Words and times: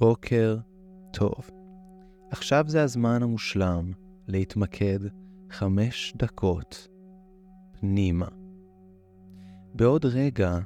בוקר 0.00 0.56
טוב. 1.12 1.50
עכשיו 2.30 2.64
זה 2.68 2.82
הזמן 2.82 3.22
המושלם 3.22 3.92
להתמקד 4.28 4.98
חמש 5.50 6.14
דקות 6.16 6.88
פנימה. 7.80 8.28
בעוד 9.74 10.04
רגע 10.04 10.58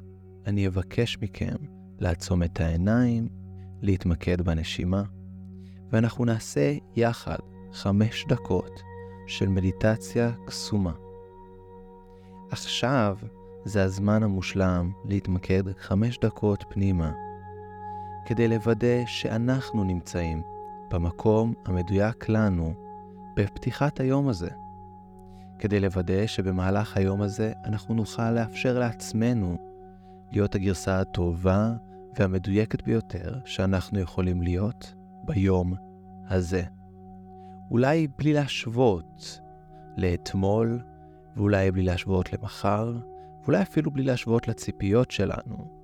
אני 0.45 0.67
אבקש 0.67 1.17
מכם 1.21 1.55
לעצום 1.99 2.43
את 2.43 2.59
העיניים, 2.59 3.29
להתמקד 3.81 4.41
בנשימה, 4.41 5.03
ואנחנו 5.91 6.25
נעשה 6.25 6.73
יחד 6.95 7.39
חמש 7.73 8.25
דקות 8.29 8.81
של 9.27 9.47
מדיטציה 9.47 10.31
קסומה. 10.45 10.93
עכשיו 12.51 13.17
זה 13.65 13.83
הזמן 13.83 14.23
המושלם 14.23 14.91
להתמקד 15.05 15.63
חמש 15.77 16.19
דקות 16.19 16.63
פנימה, 16.69 17.24
כדי 18.25 18.47
לוודא 18.47 19.05
שאנחנו 19.05 19.83
נמצאים 19.83 20.41
במקום 20.91 21.53
המדויק 21.65 22.29
לנו 22.29 22.73
בפתיחת 23.35 23.99
היום 23.99 24.27
הזה, 24.27 24.49
כדי 25.59 25.79
לוודא 25.79 26.27
שבמהלך 26.27 26.97
היום 26.97 27.21
הזה 27.21 27.53
אנחנו 27.65 27.93
נוכל 27.95 28.31
לאפשר 28.31 28.79
לעצמנו 28.79 29.57
להיות 30.31 30.55
הגרסה 30.55 30.99
הטובה 30.99 31.73
והמדויקת 32.19 32.81
ביותר 32.81 33.39
שאנחנו 33.45 33.99
יכולים 33.99 34.41
להיות 34.41 34.93
ביום 35.25 35.73
הזה. 36.27 36.63
אולי 37.71 38.07
בלי 38.17 38.33
להשוות 38.33 39.39
לאתמול, 39.97 40.79
ואולי 41.35 41.71
בלי 41.71 41.83
להשוות 41.83 42.33
למחר, 42.33 42.93
ואולי 43.43 43.61
אפילו 43.61 43.91
בלי 43.91 44.03
להשוות 44.03 44.47
לציפיות 44.47 45.11
שלנו. 45.11 45.74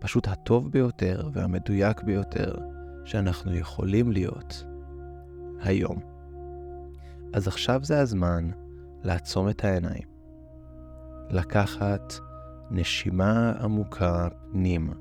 פשוט 0.00 0.28
הטוב 0.28 0.70
ביותר 0.70 1.28
והמדויק 1.32 2.02
ביותר 2.02 2.54
שאנחנו 3.04 3.54
יכולים 3.54 4.12
להיות 4.12 4.64
היום. 5.60 5.98
אז 7.32 7.48
עכשיו 7.48 7.84
זה 7.84 8.00
הזמן 8.00 8.50
לעצום 9.02 9.48
את 9.48 9.64
העיניים, 9.64 10.08
לקחת 11.30 12.14
נשימה 12.70 13.52
עמוקה 13.60 14.28
פנימה, 14.50 14.92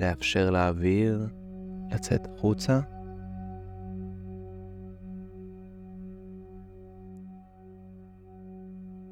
לאפשר 0.00 0.50
לאוויר 0.50 1.28
לצאת 1.90 2.28
החוצה. 2.34 2.80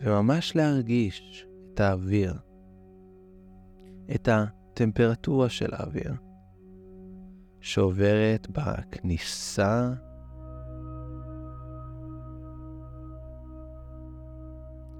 וממש 0.00 0.56
להרגיש 0.56 1.46
את 1.74 1.80
האוויר, 1.80 2.45
את 4.14 4.28
הטמפרטורה 4.32 5.48
של 5.48 5.74
האוויר, 5.74 6.14
שעוברת 7.60 8.46
בכניסה 8.50 9.92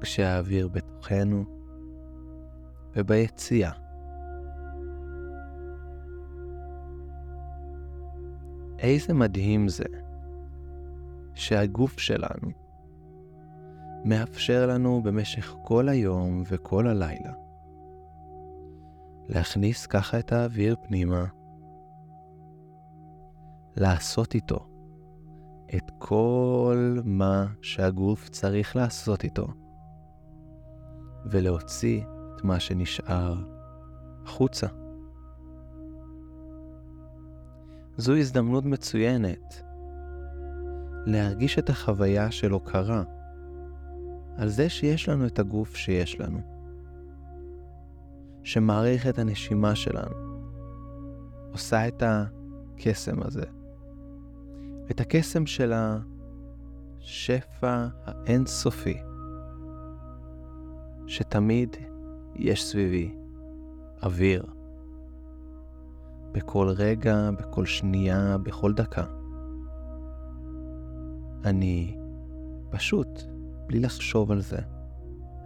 כשהאוויר 0.01 0.69
בתוכנו 0.69 1.45
וביציאה. 2.97 3.73
איזה 8.79 9.15
מדהים 9.15 9.69
זה 9.69 9.85
שהגוף 11.35 11.99
שלנו 11.99 12.51
מאפשר 14.05 14.67
לנו 14.67 15.03
במשך 15.03 15.55
כל 15.63 15.89
היום 15.89 16.43
וכל 16.47 16.87
הלילה 16.87 17.46
להכניס 19.29 19.87
ככה 19.87 20.19
את 20.19 20.33
האוויר 20.33 20.77
פנימה, 20.83 21.25
לעשות 23.77 24.35
איתו 24.35 24.69
את 25.77 25.91
כל 25.99 26.99
מה 27.05 27.47
שהגוף 27.63 28.29
צריך 28.29 28.77
לעשות 28.77 29.25
איתו, 29.25 29.47
ולהוציא 31.25 32.03
את 32.37 32.45
מה 32.45 32.61
שנשאר 32.61 33.45
החוצה. 34.25 34.67
זו 37.97 38.17
הזדמנות 38.17 38.65
מצוינת 38.65 39.63
להרגיש 41.07 41.59
את 41.59 41.71
החוויה 41.71 42.31
של 42.31 42.51
הוקרה. 42.51 43.03
על 44.37 44.49
זה 44.49 44.69
שיש 44.69 45.09
לנו 45.09 45.27
את 45.27 45.39
הגוף 45.39 45.77
שיש 45.77 46.21
לנו, 46.21 46.56
שמעריך 48.47 49.07
את 49.07 49.19
הנשימה 49.19 49.75
שלנו, 49.75 50.15
עושה 51.53 51.89
את 51.89 52.03
הקסם 52.07 53.23
הזה, 53.23 53.45
את 54.91 55.01
הקסם 55.01 55.47
של 55.47 55.73
השפע 57.01 57.87
האינסופי, 58.05 58.99
שתמיד 61.07 61.77
יש 62.35 62.65
סביבי 62.65 63.15
אוויר, 64.03 64.45
בכל 66.33 66.69
רגע, 66.77 67.31
בכל 67.31 67.65
שנייה, 67.67 68.39
בכל 68.39 68.73
דקה. 68.73 69.05
אני 71.45 71.97
פשוט 72.71 73.09
בלי 73.67 73.81
לחשוב 73.81 74.33
על 74.33 74.41
זה, 74.41 74.59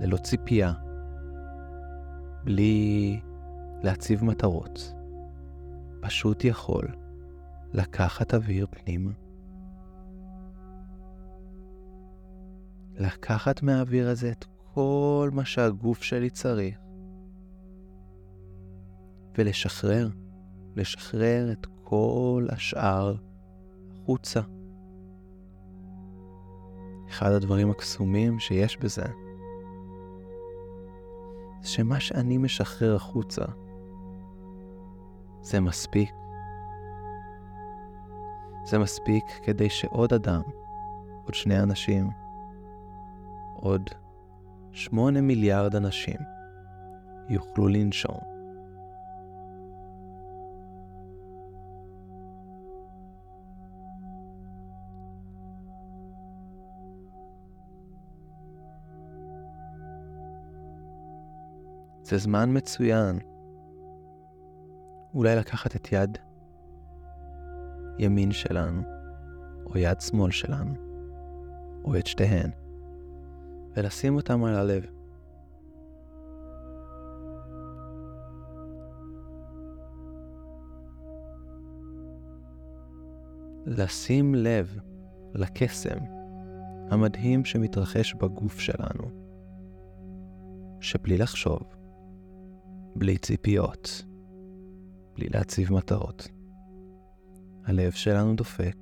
ללא 0.00 0.16
ציפייה, 0.16 0.72
בלי 2.45 3.21
להציב 3.83 4.25
מטרות. 4.25 4.95
פשוט 6.01 6.45
יכול 6.45 6.89
לקחת 7.73 8.34
אוויר 8.34 8.67
פנימה, 8.71 9.11
לקחת 12.95 13.62
מהאוויר 13.62 14.09
הזה 14.09 14.31
את 14.31 14.45
כל 14.75 15.31
מה 15.33 15.45
שהגוף 15.45 16.03
שלי 16.03 16.31
צריך, 16.31 16.78
ולשחרר, 19.39 20.09
לשחרר 20.77 21.53
את 21.53 21.67
כל 21.83 22.47
השאר 22.51 23.15
החוצה. 23.93 24.41
אחד 27.09 27.33
הדברים 27.33 27.71
הקסומים 27.71 28.39
שיש 28.39 28.77
בזה, 28.77 29.03
זה 29.03 29.30
שמה 31.75 32.01
שאני 32.01 32.39
משחרר 32.39 32.97
החוצה, 32.97 33.45
זה 35.41 35.61
מספיק. 35.61 36.11
זה 38.65 38.79
מספיק 38.79 39.25
כדי 39.43 39.71
שעוד 39.71 40.13
אדם, 40.13 40.43
עוד 41.25 41.35
שני 41.35 41.61
אנשים, 41.61 42.11
עוד 43.55 43.91
שמונה 44.73 45.21
מיליארד 45.21 45.77
אנשים 45.77 46.21
יוכלו 47.29 47.69
לנשום. 47.69 48.40
זה 62.10 62.19
זמן 62.19 62.56
מצוין. 62.56 63.19
אולי 65.15 65.37
לקחת 65.37 65.76
את 65.76 65.93
יד 65.93 66.19
ימין 67.98 68.32
שלנו, 68.32 68.82
או 69.66 69.78
יד 69.78 70.00
שמאל 70.00 70.31
שלנו, 70.31 70.75
או 71.84 71.97
את 71.98 72.06
שתיהן, 72.06 72.50
ולשים 73.76 74.16
אותם 74.16 74.44
על 74.44 74.54
הלב. 74.54 74.87
לשים 83.66 84.34
לב 84.34 84.78
לקסם 85.34 85.98
המדהים 86.91 87.45
שמתרחש 87.45 88.15
בגוף 88.15 88.59
שלנו, 88.59 89.10
שבלי 90.80 91.18
לחשוב, 91.18 91.79
בלי 92.97 93.19
ציפיות, 93.19 94.03
בלי 95.15 95.28
להציב 95.28 95.72
מטרות. 95.72 96.28
הלב 97.65 97.92
שלנו 97.92 98.34
דופק, 98.34 98.77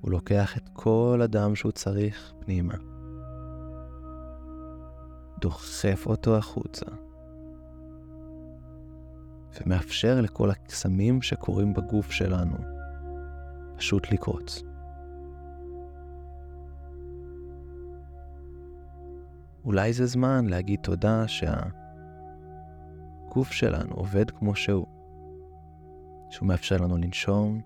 הוא 0.00 0.10
לוקח 0.10 0.56
את 0.56 0.68
כל 0.72 1.20
אדם 1.24 1.54
שהוא 1.54 1.72
צריך 1.72 2.32
פנימה, 2.40 2.74
דוחף 5.40 6.06
אותו 6.06 6.36
החוצה, 6.36 6.86
ומאפשר 9.60 10.20
לכל 10.20 10.50
הקסמים 10.50 11.22
שקורים 11.22 11.74
בגוף 11.74 12.10
שלנו 12.10 12.56
פשוט 13.76 14.12
לקרות. 14.12 14.62
אולי 19.64 19.92
זה 19.92 20.06
זמן 20.06 20.46
להגיד 20.46 20.80
תודה 20.82 21.28
שה... 21.28 21.83
שהגוף 23.34 23.52
שלנו 23.52 23.94
עובד 23.94 24.30
כמו 24.30 24.54
שהוא, 24.54 24.86
שהוא 26.30 26.48
מאפשר 26.48 26.76
לנו 26.76 26.96
לנשום, 26.96 27.60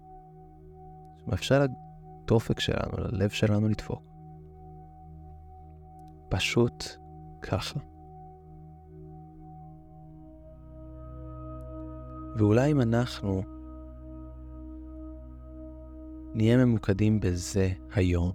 שהוא 1.18 1.30
מאפשר 1.30 1.64
לדופק 1.64 2.60
שלנו, 2.60 2.98
ללב 2.98 3.30
שלנו 3.30 3.68
לדפוק. 3.68 4.02
פשוט 6.28 6.84
ככה. 7.42 7.80
ואולי 12.38 12.72
אם 12.72 12.80
אנחנו 12.80 13.42
נהיה 16.34 16.64
ממוקדים 16.64 17.20
בזה 17.20 17.68
היום, 17.94 18.32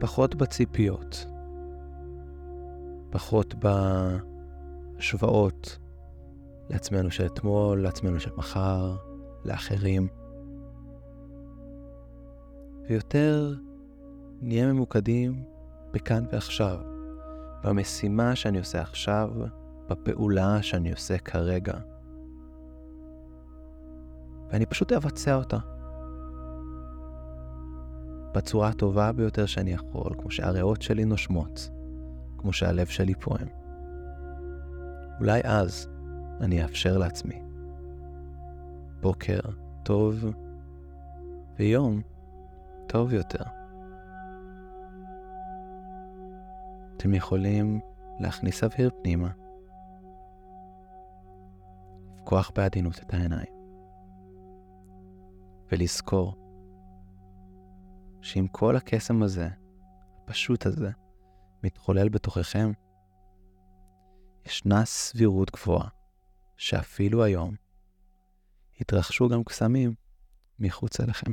פחות 0.00 0.34
בציפיות, 0.34 1.26
פחות 3.14 3.54
בהשוואות 4.98 5.78
לעצמנו 6.70 7.10
של 7.10 7.26
אתמול, 7.26 7.82
לעצמנו 7.82 8.20
של 8.20 8.30
מחר, 8.36 8.96
לאחרים, 9.44 10.08
ויותר 12.88 13.54
נהיה 14.40 14.72
ממוקדים 14.72 15.44
בכאן 15.92 16.24
ועכשיו, 16.32 16.78
במשימה 17.64 18.36
שאני 18.36 18.58
עושה 18.58 18.80
עכשיו, 18.80 19.30
בפעולה 19.88 20.62
שאני 20.62 20.92
עושה 20.92 21.18
כרגע. 21.18 21.74
ואני 24.50 24.66
פשוט 24.66 24.92
אבצע 24.92 25.34
אותה. 25.34 25.58
בצורה 28.34 28.68
הטובה 28.68 29.12
ביותר 29.12 29.46
שאני 29.46 29.72
יכול, 29.72 30.12
כמו 30.18 30.30
שהריאות 30.30 30.82
שלי 30.82 31.04
נושמות, 31.04 31.70
כמו 32.44 32.52
שהלב 32.52 32.86
שלי 32.86 33.14
פועם. 33.14 33.48
אולי 35.20 35.40
אז 35.44 35.88
אני 36.40 36.62
אאפשר 36.62 36.98
לעצמי 36.98 37.42
בוקר 39.00 39.40
טוב 39.82 40.24
ויום 41.56 42.02
טוב 42.86 43.12
יותר. 43.12 43.44
אתם 46.96 47.14
יכולים 47.14 47.80
להכניס 48.18 48.64
אוויר 48.64 48.90
פנימה, 49.02 49.30
לפקוח 52.14 52.50
בעדינות 52.54 52.98
את 52.98 53.14
העיניים, 53.14 53.52
ולזכור 55.72 56.34
שאם 58.20 58.46
כל 58.52 58.76
הקסם 58.76 59.22
הזה, 59.22 59.48
הפשוט 60.24 60.66
הזה, 60.66 60.90
מתחולל 61.64 62.08
בתוככם, 62.08 62.72
ישנה 64.46 64.84
סבירות 64.84 65.50
גבוהה 65.50 65.88
שאפילו 66.56 67.24
היום 67.24 67.54
יתרחשו 68.80 69.28
גם 69.28 69.44
קסמים 69.44 69.94
מחוץ 70.58 71.00
אליכם. 71.00 71.32